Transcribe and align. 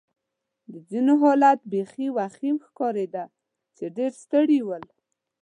د 0.71 0.73
ځینو 0.89 1.13
حالت 1.23 1.59
بېخي 1.71 2.07
وخیم 2.17 2.57
ښکارېده 2.67 3.25
چې 3.77 3.85
ډېر 3.97 4.11
ستړي 4.23 4.59
ول. 4.63 4.83